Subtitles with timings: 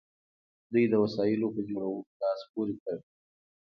[0.71, 2.97] دوی د وسایلو په جوړولو لاس پورې کړ.